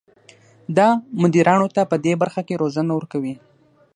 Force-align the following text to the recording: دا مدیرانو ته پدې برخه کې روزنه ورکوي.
دا 0.77 0.87
مدیرانو 1.21 1.67
ته 1.75 1.81
پدې 1.91 2.11
برخه 2.21 2.41
کې 2.47 2.59
روزنه 2.61 2.91
ورکوي. 2.95 3.35